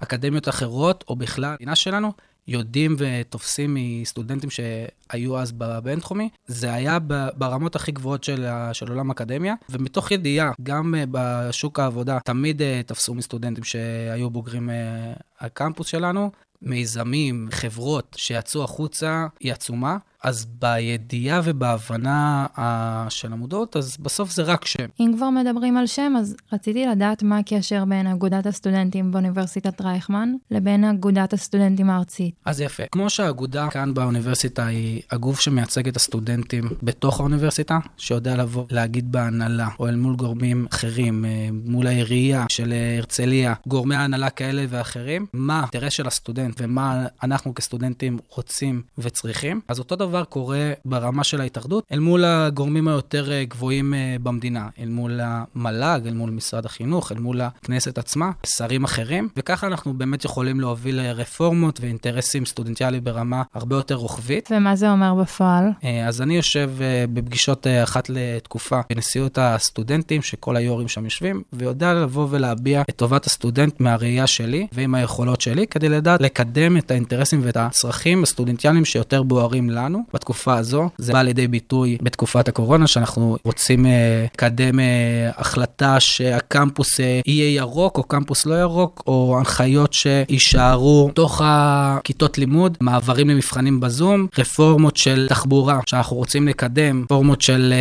מאקדמיות 0.00 0.48
אחרות, 0.48 1.04
או 1.08 1.16
בכלל, 1.16 1.44
המדינה 1.44 1.76
שלנו, 1.76 2.12
יודעים 2.48 2.96
ותופסים 2.98 3.76
מסטודנטים 3.78 4.50
שהיו 4.50 5.38
אז 5.38 5.52
בבינתחומי, 5.52 6.28
זה 6.46 6.74
היה 6.74 6.98
ברמות 7.36 7.76
הכי 7.76 7.92
גבוהות 7.92 8.24
של, 8.24 8.46
של 8.72 8.88
עולם 8.88 9.10
האקדמיה, 9.10 9.54
ומתוך 9.70 10.10
ידיעה, 10.10 10.52
גם 10.62 10.94
אה, 10.94 11.04
בשוק 11.10 11.80
העבודה, 11.80 12.18
תמיד 12.24 12.62
אה, 12.62 12.80
תפסו 12.86 13.14
מסטודנטים 13.14 13.64
שהיו 13.64 14.30
בוגרים 14.30 14.70
אה, 14.70 15.12
הקמפוס 15.40 15.86
שלנו, 15.86 16.30
מיזמים, 16.62 17.48
חברות 17.50 18.16
שיצאו 18.18 18.64
החוצה, 18.64 19.26
היא 19.40 19.52
עצומה. 19.52 19.96
אז 20.22 20.46
בידיעה 20.58 21.40
ובהבנה 21.44 22.46
uh, 22.56 22.60
של 23.08 23.32
המודעות, 23.32 23.76
אז 23.76 23.96
בסוף 24.00 24.30
זה 24.30 24.42
רק 24.42 24.64
שם. 24.64 24.86
אם 25.00 25.12
כבר 25.16 25.30
מדברים 25.30 25.76
על 25.76 25.86
שם, 25.86 26.14
אז 26.18 26.36
רציתי 26.52 26.86
לדעת 26.86 27.22
מה 27.22 27.38
הקשר 27.38 27.84
בין 27.84 28.06
אגודת 28.06 28.46
הסטודנטים 28.46 29.12
באוניברסיטת 29.12 29.80
רייכמן 29.80 30.32
לבין 30.50 30.84
אגודת 30.84 31.32
הסטודנטים 31.32 31.90
הארצית. 31.90 32.34
אז 32.44 32.60
יפה. 32.60 32.82
כמו 32.92 33.10
שהאגודה 33.10 33.68
כאן 33.70 33.94
באוניברסיטה 33.94 34.66
היא 34.66 35.02
הגוף 35.10 35.40
שמייצג 35.40 35.88
את 35.88 35.96
הסטודנטים 35.96 36.64
בתוך 36.82 37.20
האוניברסיטה, 37.20 37.78
שיודע 37.96 38.36
לבוא 38.36 38.64
להגיד 38.70 39.12
בהנהלה, 39.12 39.68
או 39.78 39.88
אל 39.88 39.96
מול 39.96 40.16
גורמים 40.16 40.66
אחרים, 40.70 41.24
אה, 41.24 41.48
מול 41.64 41.86
העירייה 41.86 42.44
של 42.48 42.74
הרצליה, 42.98 43.54
גורמי 43.66 43.94
ההנהלה 43.94 44.30
כאלה 44.30 44.64
ואחרים, 44.68 45.26
מה 45.32 45.58
האינטרס 45.58 45.92
של 45.92 46.06
הסטודנט 46.06 46.51
ומה 46.58 47.06
אנחנו 47.22 47.54
כסטודנטים 47.54 48.18
רוצים 48.28 48.82
וצריכים. 48.98 49.60
אז 49.68 49.78
אותו 49.78 49.96
דבר 49.96 50.24
קורה 50.24 50.72
ברמה 50.84 51.24
של 51.24 51.40
ההתאחדות, 51.40 51.84
אל 51.92 51.98
מול 51.98 52.24
הגורמים 52.24 52.88
היותר 52.88 53.32
אה, 53.32 53.44
גבוהים 53.44 53.94
אה, 53.94 54.16
במדינה, 54.22 54.68
אל 54.78 54.88
מול 54.88 55.20
המל"ג, 55.22 56.00
אל 56.06 56.14
מול 56.14 56.30
משרד 56.30 56.66
החינוך, 56.66 57.12
אל 57.12 57.18
מול 57.18 57.40
הכנסת 57.40 57.98
עצמה, 57.98 58.30
שרים 58.46 58.84
אחרים, 58.84 59.28
וככה 59.36 59.66
אנחנו 59.66 59.94
באמת 59.94 60.24
יכולים 60.24 60.60
להוביל 60.60 61.00
רפורמות 61.00 61.80
ואינטרסים 61.80 62.46
סטודנטיאליים 62.46 63.04
ברמה 63.04 63.42
הרבה 63.54 63.76
יותר 63.76 63.94
רוחבית. 63.94 64.48
ומה 64.52 64.76
זה 64.76 64.90
אומר 64.90 65.14
בפועל? 65.14 65.64
אז 66.08 66.22
אני 66.22 66.36
יושב 66.36 66.70
בפגישות 67.12 67.66
אחת 67.82 68.08
לתקופה 68.08 68.80
בנשיאות 68.90 69.38
הסטודנטים, 69.38 70.22
שכל 70.22 70.56
היו"רים 70.56 70.88
שם 70.88 71.04
יושבים, 71.04 71.42
ויודע 71.52 71.94
לבוא 71.94 72.26
ולהביע 72.30 72.82
את 72.90 72.96
טובת 72.96 73.26
הסטודנט 73.26 73.80
מהראייה 73.80 74.26
שלי 74.26 74.66
ועם 74.72 74.94
היכולות 74.94 75.40
שלי, 75.40 75.66
כדי 75.66 75.88
לדעת 75.88 76.20
לקדם 76.42 76.76
את 76.76 76.90
האינטרסים 76.90 77.40
ואת 77.44 77.56
הצרכים 77.56 78.22
הסטודנטיאליים 78.22 78.84
שיותר 78.84 79.22
בוערים 79.22 79.70
לנו 79.70 79.98
בתקופה 80.14 80.56
הזו. 80.56 80.88
זה 80.98 81.12
בא 81.12 81.22
לידי 81.22 81.48
ביטוי 81.48 81.98
בתקופת 82.02 82.48
הקורונה, 82.48 82.86
שאנחנו 82.86 83.36
רוצים 83.44 83.86
אה, 83.86 84.26
לקדם 84.34 84.78
uh, 84.78 84.82
uh, 84.82 85.40
החלטה 85.40 86.00
שהקמפוס 86.00 87.00
uh, 87.00 87.02
יהיה 87.26 87.54
ירוק 87.56 87.98
או 87.98 88.02
קמפוס 88.02 88.46
לא 88.46 88.54
ירוק, 88.54 89.02
או 89.06 89.36
הנחיות 89.38 89.92
שיישארו 89.92 91.10
תוך 91.14 91.40
הכיתות 91.44 92.38
לימוד, 92.38 92.76
מעברים 92.80 93.30
למבחנים 93.30 93.80
בזום, 93.80 94.26
רפורמות 94.38 94.96
של 94.96 95.26
תחבורה 95.28 95.80
שאנחנו 95.86 96.16
רוצים 96.16 96.48
לקדם, 96.48 97.02
רפורמות 97.02 97.42
של 97.42 97.74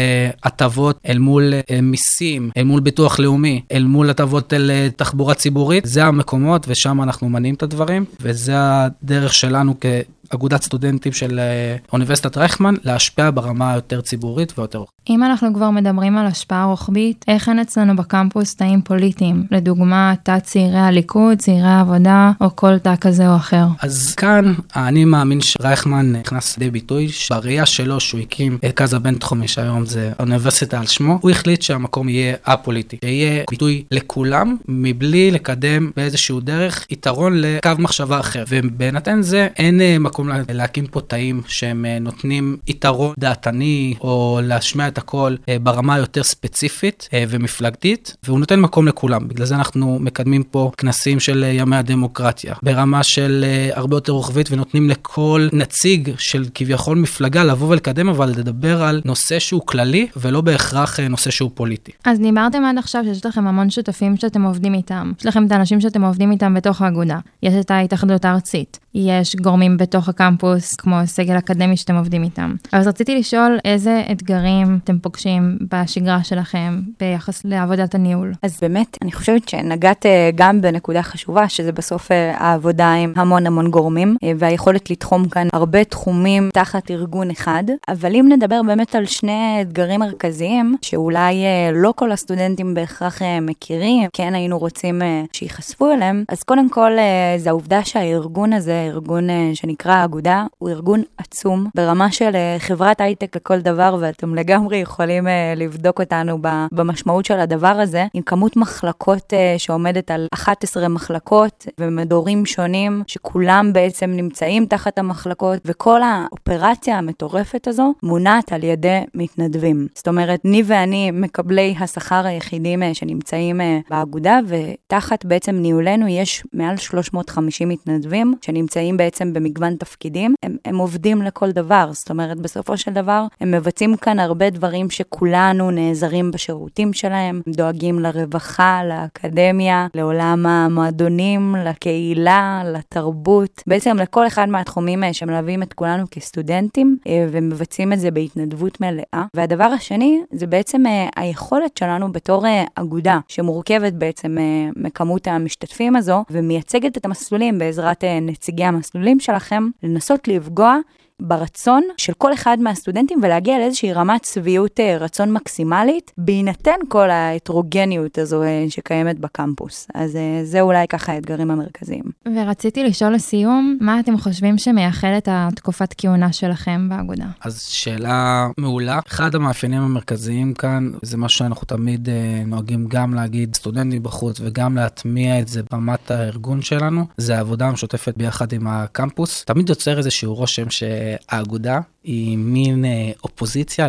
הטבות 0.44 1.00
אל 1.08 1.18
מול 1.18 1.54
מיסים, 1.82 2.52
אל 2.58 2.64
מול 2.64 2.80
ביטוח 2.80 3.20
לאומי, 3.20 3.62
אל 3.72 3.84
מול 3.84 4.10
הטבות 4.10 4.54
אל 4.54 4.72
תחבורה 4.96 5.34
ציבורית. 5.34 5.86
זה 5.86 6.06
המקומות 6.06 6.66
ושם 6.68 7.02
אנחנו 7.02 7.30
מניעים 7.30 7.56
את 7.56 7.64
הדברים, 7.64 8.06
וזה 8.22 8.51
הדרך 8.56 9.34
שלנו 9.34 9.76
כ... 9.82 9.86
אגודת 10.34 10.64
סטודנטים 10.64 11.14
של 11.14 11.40
אה, 11.40 11.76
אוניברסיטת 11.94 12.38
רייכמן 12.38 12.76
להשפיע 12.84 13.30
ברמה 13.34 13.72
היותר 13.72 14.02
ציבורית 14.02 14.60
ויותר 14.60 14.78
רוחבית. 14.78 14.96
אם 15.10 15.24
אנחנו 15.24 15.54
כבר 15.54 15.70
מדברים 15.70 16.18
על 16.18 16.26
השפעה 16.26 16.66
רוחבית, 16.66 17.26
איך 17.28 17.50
אין 17.50 17.60
אצלנו 17.60 17.96
בקמפוס 17.96 18.56
תאים 18.56 18.82
פוליטיים? 18.82 19.46
לדוגמה, 19.52 20.14
תא 20.24 20.40
צעירי 20.40 20.80
הליכוד, 20.80 21.38
צעירי 21.38 21.68
העבודה, 21.68 22.32
או 22.42 22.56
כל 22.56 22.78
תא 22.78 22.96
כזה 23.02 23.30
או 23.30 23.36
אחר. 23.36 23.66
אז 23.82 24.16
כאן 24.16 24.54
אני 24.76 25.06
מאמין 25.06 25.42
שרייכמן 25.42 26.12
נכנס 26.12 26.58
לידי 26.58 26.72
ביטוי, 26.72 27.08
בראייה 27.30 27.66
שלו 27.66 28.00
שהוא 28.00 28.22
הקים 28.22 28.58
את 28.66 28.72
קאזה 28.72 29.00
בינתחומי, 29.00 29.48
שהיום 29.48 29.86
זה 29.86 30.12
אוניברסיטה 30.20 30.80
על 30.80 30.88
שמו, 30.88 31.20
הוא 31.22 31.32
החליט 31.32 31.62
שהמקום 31.62 32.10
יהיה 32.10 32.36
א-פוליטי, 32.44 32.98
שיהיה 33.06 33.44
ביטוי 33.50 33.84
לכולם, 33.92 34.58
מבלי 34.68 35.32
לקדם 35.32 35.92
באיזשהו 35.96 36.40
דרך 36.40 36.86
יתרון 36.90 37.34
לקו 37.36 37.70
מחשבה 37.80 38.20
אחר. 38.20 38.44
ובהינתן 38.50 39.22
זה 39.22 39.48
אין 39.58 39.82
אה, 39.82 40.00
מקום 40.00 40.21
מקום 40.24 40.56
להקים 40.56 40.88
פה 40.88 41.02
תאים 41.02 41.42
שהם 41.48 41.86
אה, 41.86 42.00
נותנים 42.00 42.58
יתרון 42.68 43.14
דעתני, 43.20 43.94
או 44.02 44.40
להשמיע 44.44 44.88
את 44.88 44.98
הכל 44.98 45.36
אה, 45.50 45.58
ברמה 45.60 45.96
היותר 45.96 46.24
ספציפית 46.24 47.10
אה, 47.14 47.24
ומפלגתית, 47.30 48.16
והוא 48.24 48.40
נותן 48.40 48.60
מקום 48.60 48.88
לכולם. 48.88 49.28
בגלל 49.28 49.46
זה 49.46 49.56
אנחנו 49.56 50.00
מקדמים 50.00 50.44
פה 50.44 50.72
כנסים 50.78 51.20
של 51.20 51.46
ימי 51.52 51.76
הדמוקרטיה, 51.76 52.56
ברמה 52.64 53.04
של 53.04 53.46
הרבה 53.74 53.96
יותר 53.96 54.12
רוחבית, 54.12 54.52
ונותנים 54.52 54.90
לכל 54.90 55.48
נציג 55.54 56.12
של 56.18 56.46
כביכול 56.56 56.98
מפלגה 56.98 57.44
לבוא 57.44 57.68
ולקדם, 57.70 58.10
אבל 58.10 58.30
לדבר 58.30 58.84
על 58.84 59.02
נושא 59.06 59.40
שהוא 59.40 59.62
כללי, 59.66 60.08
ולא 60.16 60.42
בהכרח 60.42 61.00
נושא 61.00 61.32
שהוא 61.32 61.52
פוליטי. 61.54 61.92
אז 62.06 62.20
דיברתם 62.20 62.66
עד 62.66 62.78
עכשיו 62.78 63.04
שיש 63.04 63.26
לכם 63.26 63.48
המון 63.48 63.70
שותפים 63.70 64.18
שאתם 64.18 64.44
עובדים 64.44 64.74
איתם. 64.74 65.12
יש 65.20 65.26
לכם 65.26 65.46
את 65.46 65.52
האנשים 65.52 65.82
שאתם 65.82 66.04
עובדים 66.04 66.32
איתם 66.32 66.54
בתוך 66.54 66.82
האגודה. 66.82 67.20
יש 67.44 67.54
את 67.54 67.72
ההתאחדות 67.72 68.26
הארצית. 68.26 68.80
יש 68.96 69.36
גורמים 69.36 69.78
בתוך 69.78 70.10
הקמפוס, 70.12 70.76
כמו 70.76 70.96
סגל 71.06 71.38
אקדמי 71.38 71.78
שאתם 71.78 71.96
עובדים 71.96 72.24
איתם. 72.24 72.56
אז 72.72 72.88
רציתי 72.88 73.20
לשאול 73.20 73.60
איזה 73.66 74.04
אתגרים 74.12 74.80
אתם 74.84 75.00
פוגשים 75.00 75.58
בשגרה 75.72 76.24
שלכם 76.24 76.82
ביחס 77.00 77.46
לעבודת 77.46 77.96
הניהול. 77.96 78.34
אז 78.44 78.60
באמת, 78.62 78.98
אני 79.02 79.12
חושבת 79.12 79.50
שנגעת 79.50 80.06
אה, 80.06 80.30
גם 80.36 80.62
בנקודה 80.62 81.04
חשובה, 81.04 81.50
שזה 81.50 81.72
בסוף 81.72 82.12
אה, 82.12 82.38
העבודה 82.38 82.94
עם 82.94 83.14
המון 83.16 83.48
המון 83.48 83.72
גורמים, 83.72 84.18
אה, 84.24 84.32
והיכולת 84.38 84.90
לתחום 84.90 85.30
כאן 85.30 85.48
הרבה 85.54 85.84
תחומים 85.84 86.50
תחת 86.54 86.92
ארגון 86.92 87.32
אחד. 87.32 87.64
אבל 87.88 88.16
אם 88.16 88.26
נדבר 88.32 88.62
באמת 88.68 88.96
על 88.96 89.06
שני 89.06 89.62
אתגרים 89.62 90.00
מרכזיים, 90.00 90.76
שאולי 90.82 91.36
לא 91.74 91.94
כל 91.96 92.12
הסטודנטים 92.12 92.74
בהכרח 92.74 93.22
מכירים, 93.42 94.10
כן 94.14 94.36
היינו 94.36 94.58
רוצים 94.60 95.02
שייחשפו 95.34 95.92
אליהם, 95.92 96.24
אז 96.30 96.44
קודם 96.44 96.70
כל 96.70 96.92
זה 97.38 97.50
העובדה 97.50 97.84
שהארגון 97.84 98.54
הזה, 98.54 98.88
ארגון 98.88 99.28
שנקרא 99.54 100.01
אגודה, 100.06 100.46
הוא 100.58 100.70
ארגון 100.70 101.04
עצום, 101.18 101.68
ברמה 101.76 102.12
של 102.12 102.36
אה, 102.36 102.56
חברת 102.60 103.02
הייטק 103.02 103.36
לכל 103.36 103.60
דבר, 103.60 103.98
ואתם 104.00 104.36
לגמרי 104.36 104.78
יכולים 104.78 105.28
אה, 105.28 105.54
לבדוק 105.56 106.00
אותנו 106.00 106.38
במשמעות 106.72 107.26
של 107.26 107.40
הדבר 107.40 107.68
הזה, 107.68 108.06
עם 108.14 108.24
כמות 108.24 108.58
מחלקות 108.58 109.34
אה, 109.34 109.56
שעומדת 109.58 110.12
על 110.12 110.28
11 110.34 110.88
מחלקות 110.88 111.68
ומדורים 111.80 112.46
שונים, 112.46 113.04
שכולם 113.08 113.74
בעצם 113.74 114.12
נמצאים 114.12 114.66
תחת 114.66 115.00
המחלקות, 115.00 115.60
וכל 115.66 116.02
האופרציה 116.04 116.98
המטורפת 116.98 117.68
הזו 117.68 117.94
מונעת 118.04 118.54
על 118.54 118.64
ידי 118.64 119.00
מתנדבים. 119.16 119.88
זאת 119.96 120.08
אומרת, 120.08 120.40
ני 120.46 120.64
ואני 120.66 121.12
מקבלי 121.12 121.76
השכר 121.80 122.26
היחידים 122.26 122.84
שנמצאים 122.94 123.62
באגודה, 123.90 124.40
ותחת 124.48 125.26
בעצם 125.26 125.56
ניהולנו 125.56 126.08
יש 126.08 126.44
מעל 126.54 126.78
350 126.78 127.70
מתנדבים 127.70 128.36
שנמצאים 128.42 128.98
בעצם 128.98 129.34
במגוון 129.34 129.78
תפקידים. 129.82 130.36
הם, 130.44 130.56
הם 130.66 130.78
עובדים 130.78 131.22
לכל 131.22 131.52
דבר, 131.52 131.90
זאת 131.94 132.10
אומרת, 132.10 132.40
בסופו 132.40 132.78
של 132.78 132.92
דבר, 132.94 133.26
הם 133.42 133.52
מבצעים 133.52 133.98
כאן 133.98 134.20
הרבה 134.20 134.50
דברים 134.50 134.90
שכולנו 134.90 135.72
נעזרים 135.72 136.32
בשירותים 136.32 136.94
שלהם, 136.94 137.42
הם 137.48 137.54
דואגים 137.54 138.00
לרווחה, 138.00 138.82
לאקדמיה, 138.84 139.88
לעולם 139.96 140.46
המועדונים, 140.46 141.56
לקהילה, 141.66 142.62
לתרבות, 142.66 143.64
בעצם 143.68 143.98
לכל 143.98 144.28
אחד 144.28 144.50
מהתחומים 144.50 145.04
שמלווים 145.14 145.64
את 145.64 145.74
כולנו 145.74 146.06
כסטודנטים, 146.12 146.98
אה, 147.08 147.26
ומבצעים 147.32 147.94
את 147.94 148.00
זה 148.00 148.12
בהתנדבות 148.12 148.82
מלאה. 148.82 149.26
והדבר 149.36 149.64
השני, 149.64 150.22
זה 150.32 150.48
בעצם 150.48 150.86
אה, 150.86 151.10
היכולת 151.16 151.78
שלנו 151.78 152.12
בתור 152.12 152.46
אה, 152.46 152.64
אגודה, 152.76 153.20
שמורכבת 153.28 153.94
בעצם 153.94 154.38
מכמות 154.76 155.28
המשתתפים 155.28 155.96
הזו, 155.96 156.24
ומייצגת 156.30 156.98
את 156.98 157.06
המסלולים 157.06 157.60
בעזרת 157.60 158.04
נציגי 158.22 158.64
המסלולים 158.64 159.20
שלכם, 159.20 159.64
לנסות 159.84 160.28
לפגוע 160.28 160.78
ברצון 161.22 161.84
של 161.98 162.14
כל 162.14 162.34
אחד 162.34 162.58
מהסטודנטים 162.62 163.20
ולהגיע 163.24 163.60
לאיזושהי 163.60 163.94
רמת 163.94 164.26
שביעות 164.26 164.80
אה, 164.80 164.98
רצון 164.98 165.34
מקסימלית, 165.34 166.12
בהינתן 166.18 166.76
כל 166.88 167.10
ההטרוגניות 167.10 168.18
הזו 168.18 168.44
אה, 168.44 168.66
שקיימת 168.70 169.20
בקמפוס. 169.20 169.88
אז 169.94 170.16
אה, 170.16 170.40
זה 170.44 170.62
אולי 170.62 170.88
ככה 170.88 171.12
האתגרים 171.12 171.52
המרכזיים. 171.52 172.04
ורציתי 172.36 172.84
לשאול 172.84 173.14
לסיום, 173.14 173.78
מה 173.82 174.00
אתם 174.00 174.18
חושבים 174.18 174.58
שמייחד 174.58 175.08
את 175.18 175.28
התקופת 175.32 175.96
כהונה 175.98 176.34
שלכם 176.34 176.90
באגודה? 176.90 177.26
אז 177.42 177.62
שאלה 177.62 178.48
מעולה. 178.58 179.00
אחד 179.08 179.36
המאפיינים 179.36 179.82
המרכזיים 179.82 180.54
כאן, 180.54 180.92
זה 181.02 181.18
מה 181.18 181.30
שאנחנו 181.30 181.66
תמיד 181.68 182.10
נוהגים 182.46 182.86
גם 182.88 183.14
להגיד 183.14 183.56
סטודנטים 183.56 184.04
בחוץ 184.04 184.40
וגם 184.40 184.76
להטמיע 184.76 185.40
את 185.40 185.48
זה 185.48 185.62
ברמת 185.72 186.12
הארגון 186.12 186.62
שלנו, 186.62 187.06
זה 187.18 187.38
העבודה 187.38 187.68
המשותפת 187.68 188.18
ביחד 188.18 188.54
עם 188.54 188.68
הקמפוס. 188.68 189.44
תמיד 189.46 189.70
יוצר 189.70 189.98
איזשהו 189.98 190.36
רושם 190.36 190.70
ש... 190.70 190.84
האגודה 191.30 191.80
היא 192.04 192.38
מין 192.38 192.86
אה, 192.86 193.12
אופוזיציה 193.24 193.88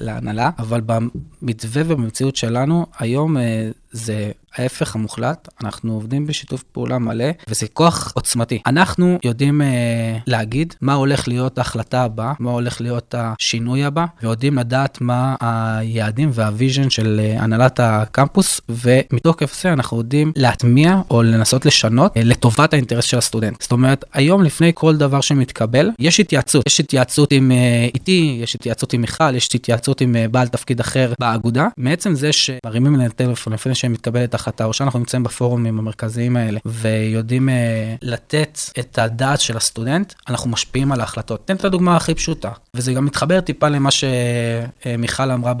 להנהלה, 0.00 0.50
אבל 0.58 0.80
במתווה 0.86 1.82
ובמציאות 1.86 2.36
שלנו 2.36 2.86
היום 2.98 3.36
אה, 3.36 3.70
זה 3.94 4.30
ההפך 4.56 4.94
המוחלט, 4.94 5.48
אנחנו 5.64 5.92
עובדים 5.92 6.26
בשיתוף 6.26 6.62
פעולה 6.62 6.98
מלא, 6.98 7.24
וזה 7.48 7.66
כוח 7.72 8.12
עוצמתי. 8.14 8.60
אנחנו 8.66 9.18
יודעים 9.24 9.62
אה, 9.62 10.18
להגיד 10.26 10.74
מה 10.80 10.94
הולך 10.94 11.28
להיות 11.28 11.58
ההחלטה 11.58 12.02
הבאה, 12.02 12.32
מה 12.38 12.50
הולך 12.50 12.80
להיות 12.80 13.14
השינוי 13.18 13.84
הבא, 13.84 14.04
ויודעים 14.22 14.58
לדעת 14.58 15.00
מה 15.00 15.34
היעדים 15.40 16.30
וה 16.32 16.47
vision 16.47 16.90
של 16.90 17.20
אה, 17.24 17.42
הנהלת 17.42 17.80
הקמפוס, 17.80 18.60
ומתוקף 18.68 19.62
זה 19.62 19.72
אנחנו 19.72 19.98
יודעים 19.98 20.32
להטמיע 20.36 21.00
או 21.10 21.22
לנסות 21.22 21.66
לשנות 21.66 22.16
אה, 22.16 22.24
לטובת 22.24 22.72
האינטרס 22.72 23.04
של 23.04 23.18
הסטודנט. 23.18 23.62
זאת 23.62 23.72
אומרת, 23.72 24.04
היום 24.12 24.42
לפני 24.42 24.72
כל 24.74 24.96
דבר 24.96 25.20
שמתקבל, 25.20 25.90
יש 25.98 26.20
התייעצות. 26.20 26.66
יש 26.66 26.80
התייעצות 26.80 27.32
עם 27.32 27.52
אה, 27.52 27.88
איתי, 27.94 28.38
יש 28.42 28.54
התייעצות 28.54 28.92
עם 28.92 29.00
מיכל, 29.00 29.34
יש 29.34 29.48
התייעצות 29.54 30.00
עם 30.00 30.16
אה, 30.16 30.28
בעל 30.28 30.48
תפקיד 30.48 30.80
אחר 30.80 31.12
באגודה. 31.20 31.68
מעצם 31.76 32.14
זה 32.14 32.30
שמרימים 32.32 32.96
להם 32.96 33.10
טלפון 33.10 33.52
לפני 33.52 33.74
שמתקבלת 33.84 34.34
החלטה, 34.34 34.64
או 34.64 34.72
שאנחנו 34.72 34.98
נמצאים 34.98 35.22
בפורומים 35.22 35.78
המרכזיים 35.78 36.36
האלה, 36.36 36.60
ויודעים 36.64 37.48
אה, 37.48 37.94
לתת 38.02 38.58
את 38.78 38.98
הדעת 38.98 39.40
של 39.40 39.56
הסטודנט, 39.56 40.12
אנחנו 40.28 40.50
משפיעים 40.50 40.92
על 40.92 41.00
ההחלטות. 41.00 41.46
תן 41.46 41.56
את 41.56 41.64
הדוגמה 41.64 41.96
הכי 41.96 42.14
פשוטה, 42.14 42.50
וזה 42.74 42.92
גם 42.92 43.04
מתחבר 43.04 43.40
טיפה 43.40 43.68
למה 43.68 43.88
שמיכל 43.90 45.30
אמרה 45.30 45.52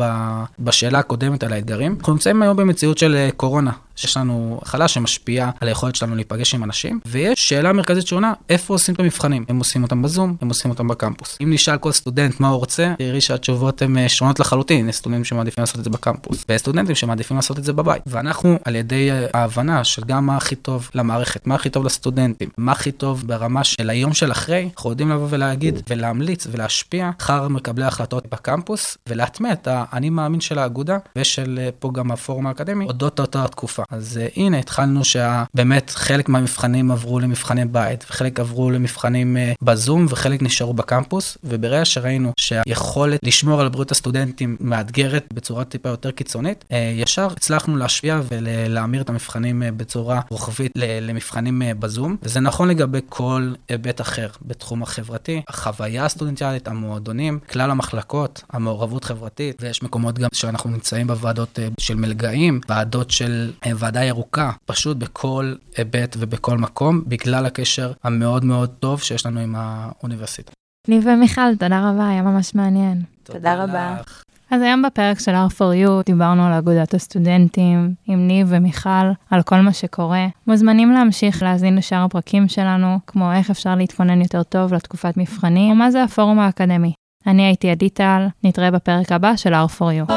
בשאלה 0.58 0.98
הקודמת 0.98 1.42
על 1.42 1.52
האתגרים. 1.52 1.96
אנחנו 1.98 2.12
נמצאים 2.12 2.42
היום 2.42 2.56
במציאות 2.56 2.98
של 2.98 3.14
אה, 3.14 3.28
קורונה. 3.36 3.70
שיש 3.96 4.16
לנו 4.16 4.60
הכלה 4.62 4.88
שמשפיעה 4.88 5.50
על 5.60 5.68
היכולת 5.68 5.94
שלנו 5.94 6.14
להיפגש 6.14 6.54
עם 6.54 6.64
אנשים, 6.64 7.00
ויש 7.06 7.38
שאלה 7.38 7.72
מרכזית 7.72 8.06
שעונה, 8.06 8.32
איפה 8.50 8.74
עושים 8.74 8.94
את 8.94 9.00
המבחנים? 9.00 9.44
הם 9.48 9.58
עושים 9.58 9.82
אותם 9.82 10.02
בזום, 10.02 10.36
הם 10.40 10.48
עושים 10.48 10.70
אותם 10.70 10.88
בקמפוס. 10.88 11.38
אם 11.42 11.52
נשאל 11.52 11.78
כל 11.78 11.92
סטודנט 11.92 12.40
מה 12.40 12.48
הוא 12.48 12.58
רוצה, 12.58 12.94
תראי 12.98 13.20
שהתשובות 13.20 13.82
הן 13.82 13.98
אה, 13.98 14.08
שונות 14.08 14.40
לחלוטין, 14.40 14.88
יש 14.88 14.96
סטודנטים 14.96 15.24
שמעדיפים 15.24 15.62
לעשות 15.62 15.78
את 15.78 15.84
זה 15.84 15.90
בקמפוס, 15.90 16.44
ויש 16.48 16.60
סטודנטים 16.60 16.94
שמעדיפים 16.94 17.36
לעשות 17.36 17.58
את 17.58 17.64
זה 17.64 17.72
בבית. 17.72 18.02
ואנחנו, 18.06 18.58
על 18.64 18.76
ידי 18.76 19.10
אה, 19.10 19.26
ההבנה 19.34 19.84
של 19.84 20.02
גם 20.04 20.26
מה 20.26 20.36
הכי 20.36 20.56
טוב 20.56 20.90
למערכת, 20.94 21.46
מה 21.46 21.54
הכי 21.54 21.70
טוב 21.70 21.84
לסטודנטים, 21.84 22.48
מה 22.56 22.72
הכי 22.72 22.92
טוב 22.92 23.22
ברמה 23.26 23.64
של 23.64 23.90
היום 23.90 24.14
של 24.14 24.32
אחרי, 24.32 24.68
אנחנו 24.76 24.90
יודעים 24.90 25.10
לבוא 25.10 25.26
ולהגיד 25.30 25.82
ולהמליץ 25.90 26.46
ולהשפיע 26.50 27.10
אחר 27.20 27.48
מקבלי 27.48 27.84
ההחלטות 27.84 28.26
בקמפוס, 28.32 28.98
ולהטמיע 29.08 29.52
את 29.52 29.68
האני 29.70 30.10
מאמין 30.10 30.40
של 30.40 30.58
האגודה 30.58 30.98
ושל 31.18 31.58
אה, 31.62 31.68
פה 31.78 31.90
גם 31.94 32.10
הפורום 32.10 32.46
האקדמי, 32.46 32.84
אודות 32.84 33.20
אותה 33.20 33.48
תקופה. 33.48 33.82
אז 33.90 34.20
uh, 34.22 34.32
הנה, 34.36 34.58
התחלנו 34.58 35.00
שבאמת 35.04 35.90
חלק 35.90 36.28
מהמבחנים 36.28 36.90
עברו 36.90 37.20
למבחני 37.20 37.64
בית, 37.64 38.04
וחלק 38.10 38.40
עברו 38.40 38.70
למבחנים 38.70 39.36
uh, 39.36 39.56
בזום, 39.62 40.06
וחלק 40.08 40.42
נשארו 40.42 40.74
בקמפוס, 40.74 41.38
וברגע 41.44 41.84
שראינו 41.84 42.32
שהיכולת 42.36 43.20
לשמור 43.22 43.60
על 43.60 43.68
בריאות 43.68 43.90
הסטודנטים 43.90 44.56
מאתגרת 44.60 45.24
בצורה 45.32 45.64
טיפה 45.64 45.88
יותר 45.88 46.10
קיצונית, 46.10 46.64
uh, 46.68 46.74
ישר 47.02 47.26
הצלחנו 47.36 47.76
להשפיע 47.76 48.20
ולהמיר 48.28 49.02
את 49.02 49.08
המבחנים 49.08 49.62
uh, 49.62 49.66
בצורה 49.76 50.20
רוחבית 50.30 50.72
למבחנים 50.76 51.62
uh, 51.62 51.78
בזום, 51.78 52.16
וזה 52.22 52.40
נכון 52.40 52.68
לגבי 52.68 53.00
כל 53.08 53.52
היבט 53.68 54.00
אחר 54.00 54.28
בתחום 54.42 54.82
החברתי, 54.82 55.42
החוויה 55.48 56.04
הסטודנטיאלית, 56.04 56.68
המועדונים, 56.68 57.38
כלל 57.50 57.70
המחלקות, 57.70 58.42
המעורבות 58.52 59.04
חברתית, 59.04 59.62
ויש 59.62 59.82
מקומות 59.82 60.18
גם 60.18 60.28
שאנחנו 60.32 60.70
נמצאים 60.70 61.06
בוועדות 61.06 61.58
uh, 61.58 61.80
של 61.80 61.94
מלגאים, 61.94 62.60
ועדות 62.68 63.10
של 63.10 63.52
uh, 63.64 63.68
ועדה 63.78 64.04
ירוקה, 64.04 64.50
פשוט 64.66 64.96
בכל 64.96 65.54
היבט 65.76 66.16
ובכל 66.18 66.58
מקום, 66.58 67.02
בגלל 67.06 67.46
הקשר 67.46 67.92
המאוד 68.04 68.44
מאוד 68.44 68.70
טוב 68.70 69.02
שיש 69.02 69.26
לנו 69.26 69.40
עם 69.40 69.54
האוניברסיטה. 69.58 70.52
ניב 70.88 71.06
ומיכל, 71.06 71.56
תודה 71.58 71.90
רבה, 71.90 72.08
היה 72.08 72.22
ממש 72.22 72.54
מעניין. 72.54 73.02
תודה 73.22 73.64
רבה. 73.64 73.96
לך. 74.00 74.22
אז 74.50 74.62
היום 74.62 74.82
בפרק 74.82 75.18
של 75.18 75.34
R4U 75.34 75.90
דיברנו 76.06 76.46
על 76.46 76.52
אגודת 76.52 76.94
הסטודנטים 76.94 77.94
עם 78.06 78.26
ניב 78.26 78.46
ומיכל, 78.50 79.10
על 79.30 79.42
כל 79.42 79.60
מה 79.60 79.72
שקורה. 79.72 80.26
מוזמנים 80.46 80.92
להמשיך 80.92 81.42
להאזין 81.42 81.76
לשאר 81.76 82.04
הפרקים 82.04 82.48
שלנו, 82.48 82.98
כמו 83.06 83.32
איך 83.32 83.50
אפשר 83.50 83.74
להתכונן 83.74 84.20
יותר 84.20 84.42
טוב 84.42 84.74
לתקופת 84.74 85.16
מבחנים, 85.16 85.70
או 85.70 85.74
מה 85.74 85.90
זה 85.90 86.02
הפורום 86.02 86.38
האקדמי. 86.38 86.92
אני 87.26 87.42
הייתי 87.42 87.70
עדי 87.70 87.90
טל, 87.90 88.26
נתראה 88.44 88.70
בפרק 88.70 89.12
הבא 89.12 89.36
של 89.36 89.54
R4U. 89.54 90.12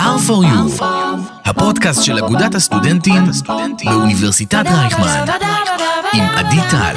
R4U, 0.00 0.84
הפודקאסט 1.44 2.02
של 2.02 2.18
אגודת 2.18 2.54
הסטודנטים 2.54 3.24
באוניברסיטת 3.84 4.64
רייכמן, 4.66 5.24
עם 6.12 6.24
עדי 6.36 6.60
טל. 6.70 6.94